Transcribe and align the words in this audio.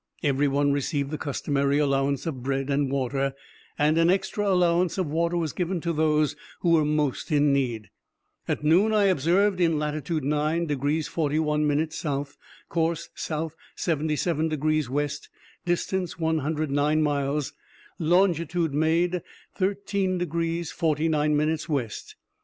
_—Every 0.23 0.47
one 0.47 0.71
received 0.71 1.11
the 1.11 1.19
customary 1.19 1.77
allowance 1.77 2.25
of 2.25 2.41
bread 2.41 2.71
and 2.71 2.91
water, 2.91 3.35
and 3.77 3.99
an 3.99 4.09
extra 4.09 4.47
allowance 4.51 4.97
of 4.97 5.05
water 5.05 5.37
was 5.37 5.53
given 5.53 5.79
to 5.81 5.93
those 5.93 6.35
who 6.61 6.71
were 6.71 6.83
most 6.83 7.31
in 7.31 7.53
need. 7.53 7.91
At 8.47 8.63
noon 8.63 8.95
I 8.95 9.03
observed 9.03 9.61
in 9.61 9.77
latitude 9.77 10.23
9 10.23 10.65
degrees 10.65 11.07
41 11.07 11.67
minutes 11.67 11.99
south; 11.99 12.35
course 12.67 13.09
south 13.13 13.55
77 13.75 14.49
degrees 14.49 14.89
west, 14.89 15.29
distance 15.67 16.17
109 16.17 17.01
miles; 17.03 17.53
longitude 17.99 18.73
made 18.73 19.21
13 19.53 20.17
degrees 20.17 20.71
49 20.71 21.37
minutes 21.37 21.69
west. 21.69 22.15